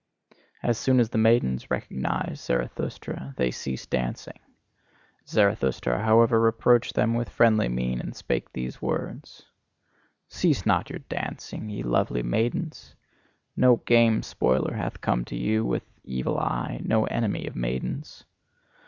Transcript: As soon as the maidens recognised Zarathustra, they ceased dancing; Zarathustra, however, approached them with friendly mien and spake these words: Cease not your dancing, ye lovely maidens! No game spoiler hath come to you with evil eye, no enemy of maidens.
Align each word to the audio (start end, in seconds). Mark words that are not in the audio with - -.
As 0.63 0.79
soon 0.79 0.99
as 0.99 1.11
the 1.11 1.19
maidens 1.19 1.69
recognised 1.69 2.43
Zarathustra, 2.45 3.35
they 3.37 3.51
ceased 3.51 3.91
dancing; 3.91 4.39
Zarathustra, 5.27 6.01
however, 6.01 6.47
approached 6.47 6.95
them 6.95 7.13
with 7.13 7.29
friendly 7.29 7.67
mien 7.69 7.99
and 7.99 8.15
spake 8.15 8.51
these 8.51 8.81
words: 8.81 9.45
Cease 10.27 10.65
not 10.65 10.89
your 10.89 11.01
dancing, 11.07 11.69
ye 11.69 11.83
lovely 11.83 12.23
maidens! 12.23 12.95
No 13.55 13.75
game 13.75 14.23
spoiler 14.23 14.73
hath 14.73 15.01
come 15.01 15.23
to 15.25 15.35
you 15.35 15.63
with 15.63 15.83
evil 16.03 16.39
eye, 16.39 16.81
no 16.83 17.03
enemy 17.05 17.45
of 17.45 17.55
maidens. 17.55 18.23